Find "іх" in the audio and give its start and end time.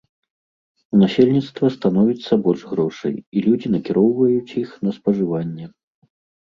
4.65-4.69